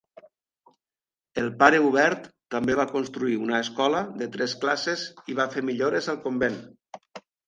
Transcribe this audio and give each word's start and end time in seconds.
El 1.41 1.49
pare 1.57 1.81
Hubert 1.89 2.23
també 2.55 2.77
va 2.79 2.85
construir 2.91 3.35
una 3.47 3.59
escola 3.65 4.01
de 4.23 4.29
tres 4.37 4.55
classes 4.65 5.05
i 5.33 5.37
va 5.41 5.47
fer 5.57 5.63
millores 5.69 6.09
al 6.15 6.19
convent. 6.25 6.57